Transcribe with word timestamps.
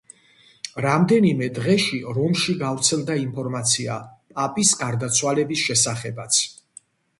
რამდენიმე 0.85 1.49
დღეში 1.57 1.99
რომში 2.19 2.55
გავრცელდა 2.63 3.19
ინფორმაცია 3.25 3.99
პაპის 4.39 4.75
გარდაცვალების 4.83 5.69
შესახებაც. 5.69 6.45